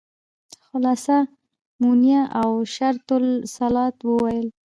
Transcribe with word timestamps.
خلاصه 0.67 1.15
مونيه 1.81 2.21
او 2.41 2.49
شروط 2.75 3.09
الصلاة 3.21 3.97
وويل. 4.09 4.47